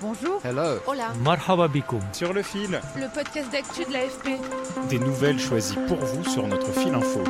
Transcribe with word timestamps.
Bonjour. 0.00 0.40
Hello. 0.44 0.78
Hola. 0.86 1.12
Marhaba 1.24 1.66
bikoum. 1.66 2.00
Sur 2.12 2.32
le 2.32 2.42
fil, 2.42 2.80
Le 2.96 3.12
podcast 3.12 3.50
d'actu 3.50 3.84
de 3.84 3.92
l'AFP. 3.92 4.38
des 4.88 4.98
nouvelles 5.00 5.40
choisies 5.40 5.76
pour 5.88 5.96
vous 5.96 6.24
sur 6.24 6.46
notre 6.46 6.70
fil 6.72 6.94
info. 6.94 7.20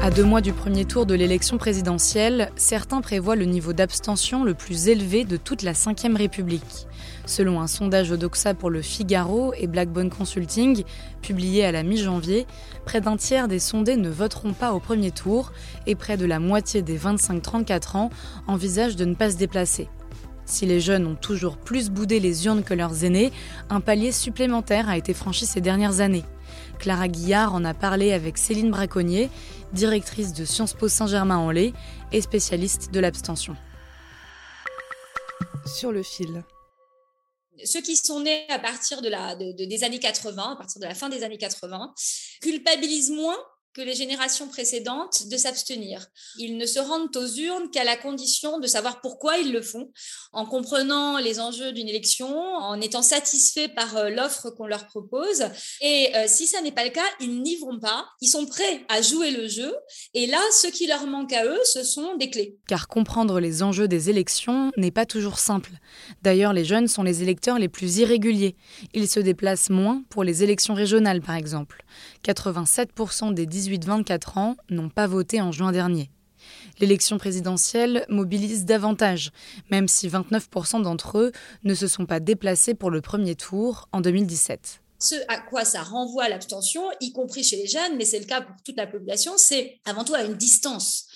À 0.00 0.10
deux 0.10 0.24
mois 0.24 0.40
du 0.40 0.52
premier 0.54 0.84
tour 0.86 1.04
de 1.04 1.14
l'élection 1.14 1.58
présidentielle, 1.58 2.50
certains 2.56 3.02
prévoient 3.02 3.36
le 3.36 3.44
niveau 3.44 3.74
d'abstention 3.74 4.42
le 4.44 4.54
plus 4.54 4.88
élevé 4.88 5.24
de 5.24 5.36
toute 5.36 5.62
la 5.62 5.72
Ve 5.72 6.16
République. 6.16 6.86
Selon 7.26 7.60
un 7.60 7.66
sondage 7.66 8.10
Odoxa 8.12 8.54
pour 8.54 8.70
le 8.70 8.80
Figaro 8.80 9.52
et 9.58 9.66
Blackbone 9.66 10.08
Consulting, 10.08 10.84
publié 11.20 11.64
à 11.66 11.72
la 11.72 11.82
mi-janvier, 11.82 12.46
près 12.86 13.00
d'un 13.02 13.16
tiers 13.16 13.48
des 13.48 13.58
sondés 13.58 13.96
ne 13.96 14.08
voteront 14.08 14.54
pas 14.54 14.72
au 14.72 14.80
premier 14.80 15.10
tour 15.10 15.52
et 15.86 15.94
près 15.94 16.16
de 16.16 16.24
la 16.24 16.38
moitié 16.38 16.80
des 16.80 16.96
25-34 16.98 17.96
ans 17.96 18.10
envisagent 18.46 18.96
de 18.96 19.04
ne 19.04 19.14
pas 19.14 19.30
se 19.30 19.36
déplacer. 19.36 19.88
Si 20.46 20.64
les 20.64 20.80
jeunes 20.80 21.06
ont 21.06 21.16
toujours 21.16 21.56
plus 21.58 21.90
boudé 21.90 22.20
les 22.20 22.46
urnes 22.46 22.62
que 22.62 22.72
leurs 22.74 23.04
aînés, 23.04 23.32
un 23.68 23.80
palier 23.80 24.12
supplémentaire 24.12 24.88
a 24.88 24.96
été 24.96 25.12
franchi 25.12 25.44
ces 25.44 25.60
dernières 25.60 26.00
années. 26.00 26.24
Clara 26.78 27.08
Guillard 27.08 27.52
en 27.54 27.64
a 27.64 27.74
parlé 27.74 28.12
avec 28.12 28.38
Céline 28.38 28.70
Braconnier, 28.70 29.28
directrice 29.72 30.32
de 30.32 30.44
Sciences 30.44 30.74
Po 30.74 30.86
Saint-Germain-en-Laye 30.88 31.72
et 32.12 32.20
spécialiste 32.20 32.92
de 32.92 33.00
l'abstention. 33.00 33.56
Sur 35.66 35.90
le 35.92 36.02
fil. 36.02 36.44
ceux 37.64 37.80
qui 37.80 37.96
sont 37.96 38.20
nés 38.20 38.44
à 38.50 38.58
partir 38.60 39.02
de 39.02 39.08
la, 39.08 39.34
de- 39.34 39.52
de- 39.56 39.64
des 39.64 39.82
années 39.82 39.98
80, 39.98 40.52
à 40.52 40.56
partir 40.56 40.80
de 40.80 40.86
la 40.86 40.94
fin 40.94 41.08
des 41.08 41.24
années 41.24 41.38
80, 41.38 41.92
culpabilisent 42.40 43.10
moins 43.10 43.36
que 43.76 43.82
les 43.82 43.94
générations 43.94 44.48
précédentes 44.48 45.28
de 45.28 45.36
s'abstenir. 45.36 46.06
Ils 46.38 46.56
ne 46.56 46.64
se 46.64 46.78
rendent 46.78 47.14
aux 47.14 47.26
urnes 47.26 47.70
qu'à 47.70 47.84
la 47.84 47.98
condition 47.98 48.58
de 48.58 48.66
savoir 48.66 49.02
pourquoi 49.02 49.36
ils 49.36 49.52
le 49.52 49.60
font, 49.60 49.92
en 50.32 50.46
comprenant 50.46 51.18
les 51.18 51.40
enjeux 51.40 51.72
d'une 51.72 51.88
élection, 51.88 52.26
en 52.26 52.80
étant 52.80 53.02
satisfaits 53.02 53.68
par 53.76 53.98
euh, 53.98 54.08
l'offre 54.08 54.48
qu'on 54.48 54.66
leur 54.66 54.86
propose. 54.86 55.44
Et 55.82 56.08
euh, 56.14 56.24
si 56.26 56.46
ça 56.46 56.62
n'est 56.62 56.72
pas 56.72 56.84
le 56.84 56.90
cas, 56.90 57.04
ils 57.20 57.42
n'y 57.42 57.56
vont 57.56 57.78
pas. 57.78 58.06
Ils 58.22 58.28
sont 58.28 58.46
prêts 58.46 58.86
à 58.88 59.02
jouer 59.02 59.30
le 59.30 59.46
jeu. 59.46 59.74
Et 60.14 60.26
là, 60.26 60.40
ce 60.52 60.68
qui 60.68 60.86
leur 60.86 61.06
manque 61.06 61.34
à 61.34 61.44
eux, 61.44 61.60
ce 61.64 61.84
sont 61.84 62.16
des 62.16 62.30
clés. 62.30 62.56
Car 62.66 62.88
comprendre 62.88 63.40
les 63.40 63.62
enjeux 63.62 63.88
des 63.88 64.08
élections 64.08 64.72
n'est 64.78 64.90
pas 64.90 65.04
toujours 65.04 65.38
simple. 65.38 65.72
D'ailleurs, 66.22 66.54
les 66.54 66.64
jeunes 66.64 66.88
sont 66.88 67.02
les 67.02 67.22
électeurs 67.22 67.58
les 67.58 67.68
plus 67.68 67.98
irréguliers. 67.98 68.56
Ils 68.94 69.08
se 69.08 69.20
déplacent 69.20 69.68
moins 69.68 70.02
pour 70.08 70.24
les 70.24 70.42
élections 70.42 70.72
régionales, 70.72 71.20
par 71.20 71.34
exemple. 71.34 71.84
87% 72.24 73.34
des 73.34 73.44
18-24 73.68 74.38
ans 74.38 74.56
n'ont 74.70 74.88
pas 74.88 75.06
voté 75.06 75.40
en 75.40 75.52
juin 75.52 75.72
dernier. 75.72 76.10
L'élection 76.78 77.18
présidentielle 77.18 78.04
mobilise 78.08 78.64
davantage, 78.64 79.30
même 79.70 79.88
si 79.88 80.08
29% 80.08 80.82
d'entre 80.82 81.18
eux 81.18 81.32
ne 81.64 81.74
se 81.74 81.88
sont 81.88 82.06
pas 82.06 82.20
déplacés 82.20 82.74
pour 82.74 82.90
le 82.90 83.00
premier 83.00 83.34
tour 83.34 83.88
en 83.92 84.00
2017. 84.00 84.80
Ce 84.98 85.14
à 85.28 85.38
quoi 85.38 85.64
ça 85.64 85.82
renvoie 85.82 86.28
l'abstention, 86.28 86.82
y 87.00 87.12
compris 87.12 87.44
chez 87.44 87.56
les 87.56 87.66
jeunes, 87.66 87.96
mais 87.96 88.06
c'est 88.06 88.18
le 88.18 88.24
cas 88.24 88.40
pour 88.40 88.56
toute 88.64 88.76
la 88.76 88.86
population, 88.86 89.34
c'est 89.36 89.78
avant 89.84 90.04
tout 90.04 90.14
à 90.14 90.22
une 90.22 90.34
distance 90.34 91.06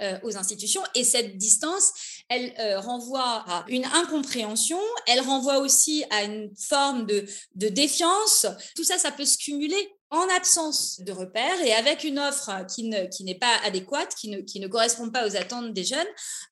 euh, 0.00 0.18
aux 0.24 0.36
institutions. 0.36 0.82
Et 0.96 1.04
cette 1.04 1.36
distance, 1.36 1.92
elle 2.28 2.52
euh, 2.58 2.80
renvoie 2.80 3.44
à 3.46 3.64
une 3.68 3.84
incompréhension, 3.84 4.80
elle 5.06 5.20
renvoie 5.20 5.58
aussi 5.58 6.04
à 6.10 6.24
une 6.24 6.50
forme 6.56 7.06
de, 7.06 7.24
de 7.54 7.68
défiance. 7.68 8.46
Tout 8.74 8.84
ça, 8.84 8.98
ça 8.98 9.12
peut 9.12 9.24
se 9.24 9.38
cumuler 9.38 9.94
en 10.10 10.26
absence 10.36 11.00
de 11.00 11.12
repères 11.12 11.60
et 11.64 11.72
avec 11.72 12.02
une 12.04 12.18
offre 12.18 12.50
qui 12.66 12.88
ne- 12.88 13.06
qui 13.06 13.22
n'est 13.24 13.38
pas 13.38 13.56
adéquate, 13.64 14.14
qui 14.16 14.28
ne 14.60 14.66
correspond 14.66 15.08
pas 15.10 15.26
aux 15.26 15.36
attentes 15.36 15.72
des 15.72 15.84
jeunes, 15.84 16.06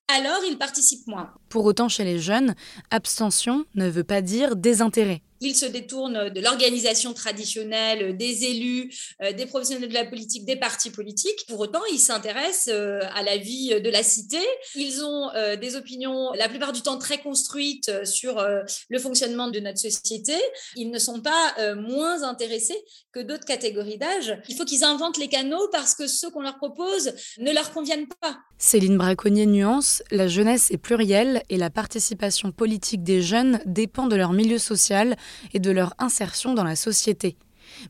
alors 0.07 0.39
ils 0.49 0.57
participent 0.57 1.07
moins. 1.07 1.33
Pour 1.49 1.65
autant, 1.65 1.89
chez 1.89 2.05
les 2.05 2.19
jeunes, 2.19 2.55
abstention 2.89 3.65
ne 3.75 3.89
veut 3.89 4.03
pas 4.05 4.21
dire 4.21 4.55
désintérêt. 4.55 5.21
Ils 5.41 5.55
se 5.55 5.65
détournent 5.65 6.29
de 6.29 6.41
l'organisation 6.41 7.13
traditionnelle, 7.13 8.17
des 8.17 8.45
élus, 8.45 8.93
euh, 9.21 9.31
des 9.31 9.45
professionnels 9.45 9.87
de 9.87 9.93
la 9.93 10.05
politique, 10.05 10.45
des 10.45 10.57
partis 10.57 10.89
politiques. 10.89 11.45
Pour 11.47 11.59
autant, 11.59 11.81
ils 11.91 11.99
s'intéressent 11.99 12.73
euh, 12.73 12.99
à 13.15 13.23
la 13.23 13.37
vie 13.37 13.79
de 13.81 13.89
la 13.89 14.03
cité. 14.03 14.39
Ils 14.75 15.03
ont 15.03 15.29
euh, 15.35 15.55
des 15.55 15.75
opinions, 15.75 16.31
la 16.33 16.49
plupart 16.49 16.73
du 16.73 16.81
temps 16.81 16.97
très 16.97 17.19
construites 17.19 17.89
euh, 17.89 18.05
sur 18.05 18.39
euh, 18.39 18.61
le 18.89 18.99
fonctionnement 18.99 19.47
de 19.47 19.59
notre 19.59 19.79
société. 19.79 20.33
Ils 20.75 20.91
ne 20.91 20.99
sont 20.99 21.21
pas 21.21 21.53
euh, 21.59 21.75
moins 21.75 22.23
intéressés 22.23 22.77
que 23.13 23.19
d'autres 23.19 23.45
catégories 23.45 23.97
d'âge. 23.97 24.37
Il 24.49 24.55
faut 24.55 24.65
qu'ils 24.65 24.83
inventent 24.83 25.17
les 25.17 25.29
canaux 25.29 25.67
parce 25.71 25.95
que 25.95 26.07
ceux 26.07 26.29
qu'on 26.29 26.41
leur 26.41 26.57
propose 26.57 27.13
ne 27.37 27.51
leur 27.51 27.71
conviennent 27.71 28.07
pas. 28.21 28.37
Céline 28.57 28.97
Braconnier 28.97 29.45
nuance, 29.45 30.03
la 30.11 30.27
jeunesse 30.27 30.69
est 30.69 30.77
plurielle 30.77 31.43
et 31.49 31.55
la 31.55 31.69
participation 31.69 32.51
politique 32.51 33.03
des 33.03 33.21
jeunes 33.21 33.61
dépend 33.65 34.07
de 34.07 34.17
leur 34.17 34.33
milieu 34.33 34.57
social 34.57 35.15
et 35.53 35.59
de 35.59 35.71
leur 35.71 35.93
insertion 35.99 36.53
dans 36.53 36.63
la 36.63 36.75
société. 36.75 37.37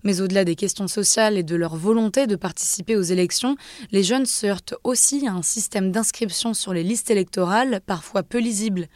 Mais 0.03 0.21
au-delà 0.21 0.45
des 0.45 0.55
questions 0.55 0.87
sociales 0.87 1.37
et 1.37 1.43
de 1.43 1.55
leur 1.55 1.75
volonté 1.75 2.27
de 2.27 2.35
participer 2.35 2.95
aux 2.95 3.01
élections, 3.01 3.55
les 3.91 4.03
jeunes 4.03 4.25
se 4.25 4.45
heurtent 4.47 4.75
aussi 4.83 5.25
à 5.27 5.33
un 5.33 5.41
système 5.41 5.91
d'inscription 5.91 6.53
sur 6.53 6.73
les 6.73 6.83
listes 6.83 7.11
électorales 7.11 7.81
parfois 7.85 8.23
peu 8.23 8.39
lisible. 8.39 8.87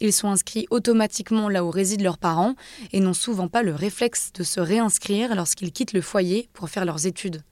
Ils 0.00 0.12
sont 0.12 0.28
inscrits 0.28 0.66
automatiquement 0.70 1.48
là 1.48 1.64
où 1.64 1.70
résident 1.70 2.02
leurs 2.02 2.18
parents 2.18 2.54
et 2.92 3.00
n'ont 3.00 3.14
souvent 3.14 3.48
pas 3.48 3.62
le 3.62 3.74
réflexe 3.74 4.32
de 4.34 4.42
se 4.42 4.60
réinscrire 4.60 5.34
lorsqu'ils 5.34 5.72
quittent 5.72 5.92
le 5.92 6.00
foyer 6.00 6.48
pour 6.54 6.68
faire 6.68 6.84
leurs 6.84 7.06
études. 7.06 7.42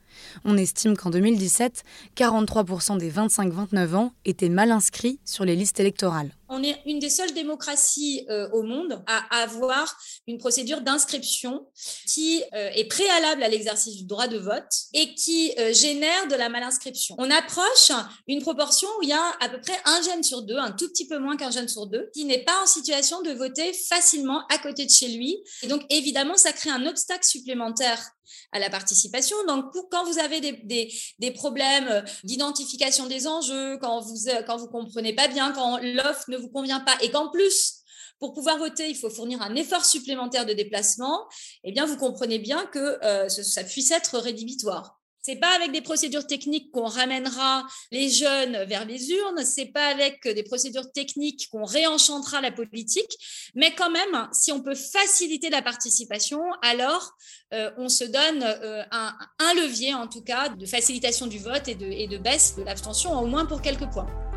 On 0.45 0.57
estime 0.57 0.97
qu'en 0.97 1.11
2017, 1.11 1.83
43% 2.17 2.99
des 2.99 3.11
25-29 3.11 3.95
ans 3.95 4.13
étaient 4.25 4.49
mal 4.49 4.71
inscrits 4.71 5.21
sur 5.25 5.45
les 5.45 5.57
listes 5.57 5.81
électorales. 5.81 6.33
On 6.53 6.65
est 6.65 6.83
une 6.85 6.99
des 6.99 7.11
seules 7.11 7.33
démocraties 7.33 8.27
euh, 8.29 8.51
au 8.51 8.63
monde 8.63 9.03
à 9.07 9.43
avoir 9.43 9.97
une 10.27 10.39
procédure 10.39 10.81
d'inscription 10.81 11.67
qui 12.09 12.43
euh, 12.55 12.71
est 12.75 12.87
préalable 12.87 13.45
à 13.45 13.49
l'exercice 13.49 13.97
du 13.97 14.05
droit 14.05 14.27
de 14.27 14.37
vote 14.37 14.73
et 14.93 15.15
qui 15.15 15.55
euh, 15.59 15.73
génère 15.73 16.27
de 16.27 16.35
la 16.35 16.49
malinscription. 16.49 17.15
On 17.19 17.31
approche 17.31 17.93
une 18.27 18.43
proportion 18.43 18.89
où 18.99 19.03
il 19.05 19.11
y 19.11 19.13
a 19.13 19.33
à 19.39 19.49
peu 19.49 19.61
près 19.61 19.79
un 19.85 20.03
jeune 20.03 20.25
sur 20.25 20.43
deux, 20.43 20.57
un 20.57 20.73
tout 20.73 20.89
petit 20.89 21.07
peu 21.07 21.19
moins 21.19 21.37
qu'un 21.37 21.53
jeune 21.53 21.69
sur 21.69 21.87
deux, 21.87 22.11
qui 22.13 22.25
n'est 22.25 22.43
pas 22.43 22.61
en 22.61 22.67
situation 22.67 23.23
de 23.23 23.31
voter 23.31 23.73
facilement 23.73 24.45
à 24.49 24.59
côté 24.59 24.85
de 24.85 24.91
chez 24.91 25.09
lui. 25.09 25.39
Et 25.63 25.69
donc, 25.69 25.83
évidemment, 25.89 26.37
ça 26.37 26.53
crée 26.53 26.71
un 26.71 26.85
obstacle 26.87 27.25
supplémentaire 27.25 28.11
à 28.53 28.59
la 28.59 28.71
participation. 28.71 29.37
Donc, 29.47 29.67
quand 29.91 30.05
vous 30.05 30.19
avez 30.19 30.41
des, 30.41 30.93
des, 31.19 31.31
problèmes 31.31 32.05
d'identification 32.25 33.07
des 33.07 33.27
enjeux, 33.27 33.79
quand 33.79 34.01
vous 34.01 34.17
quand 34.47 34.57
vous 34.57 34.69
comprenez 34.69 35.15
pas 35.15 35.29
bien, 35.29 35.53
quand 35.53 35.79
l'offre 35.83 36.25
ne 36.29 36.37
vous 36.41 36.51
convient 36.51 36.81
pas 36.81 36.97
et 37.03 37.11
qu'en 37.11 37.29
plus 37.29 37.81
pour 38.21 38.35
pouvoir 38.35 38.59
voter, 38.59 38.89
il 38.89 38.97
faut 38.97 39.11
fournir 39.11 39.41
un 39.43 39.55
effort 39.57 39.85
supplémentaire 39.85 40.45
de 40.45 40.53
déplacement, 40.53 41.27
eh 41.65 41.73
bien, 41.73 41.87
vous 41.87 41.97
comprenez 41.97 42.39
bien 42.39 42.67
que 42.67 43.03
euh, 43.03 43.29
ça 43.29 43.65
puisse 43.65 43.91
être 43.91 44.19
rédhibitoire. 44.19 44.99
C'est 45.23 45.37
pas 45.37 45.55
avec 45.55 45.73
des 45.73 45.83
procédures 45.83 46.27
techniques 46.27 46.71
qu'on 46.71 46.87
ramènera 46.87 47.67
les 47.91 48.09
jeunes 48.09 48.65
vers 48.65 48.87
les 48.87 49.11
urnes, 49.11 49.45
c'est 49.45 49.67
pas 49.67 49.87
avec 49.87 50.27
des 50.27 50.43
procédures 50.43 50.91
techniques 50.93 51.49
qu'on 51.51 51.65
réenchantera 51.65 52.41
la 52.41 52.51
politique, 52.51 53.13
mais 53.55 53.75
quand 53.75 53.91
même, 53.91 54.29
si 54.33 54.51
on 54.51 54.63
peut 54.63 54.75
faciliter 54.75 55.51
la 55.51 55.61
participation, 55.61 56.43
alors 56.63 57.13
euh, 57.53 57.71
on 57.77 57.91
se 57.91 58.05
donne 58.05 58.43
euh, 58.43 58.83
un, 58.91 59.55
levier, 59.55 59.93
en 59.93 60.09
tout 60.09 60.23
cas, 60.23 60.49
de 60.49 60.67
facilitation 60.67 61.27
du 61.27 61.39
vote 61.39 61.69
et 61.69 61.75
de 61.75 62.19
baisse 62.19 62.57
de 62.57 62.63
l'abstention, 62.63 63.19
au 63.19 63.27
moins 63.27 63.45
pour 63.45 63.61
quelques 63.61 63.91
points. 63.91 64.30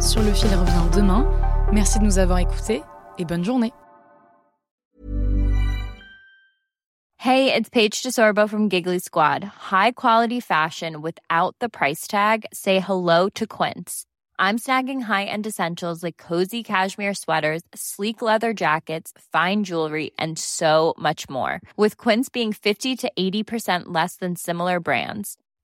Sur 0.00 0.22
le 0.22 0.32
fil 0.32 0.48
revient 0.48 0.96
demain. 0.96 1.28
Merci 1.72 1.98
de 1.98 2.04
nous 2.04 2.18
avoir 2.18 2.38
écoutés 2.38 2.82
et 3.18 3.26
bonne 3.26 3.44
journée. 3.44 3.72
Hey, 7.18 7.52
it's 7.52 7.68
Paige 7.68 8.02
DeSorbo 8.02 8.48
from 8.48 8.70
Giggly 8.70 8.98
Squad. 8.98 9.44
High 9.70 9.92
quality 9.92 10.40
fashion 10.40 11.02
without 11.02 11.54
the 11.60 11.68
price 11.68 12.06
tag. 12.06 12.46
Say 12.50 12.80
hello 12.80 13.28
to 13.34 13.46
Quince. 13.46 14.06
I'm 14.38 14.56
snagging 14.56 15.02
high-end 15.02 15.46
essentials 15.46 16.02
like 16.02 16.16
cozy 16.16 16.62
cashmere 16.62 17.12
sweaters, 17.12 17.60
sleek 17.74 18.22
leather 18.22 18.54
jackets, 18.54 19.12
fine 19.34 19.64
jewelry, 19.64 20.12
and 20.18 20.38
so 20.38 20.94
much 20.96 21.28
more. 21.28 21.60
With 21.76 21.98
Quince 21.98 22.30
being 22.30 22.54
50 22.54 22.96
to 22.96 23.12
80% 23.18 23.82
less 23.88 24.16
than 24.16 24.34
similar 24.34 24.80
brands. 24.80 25.36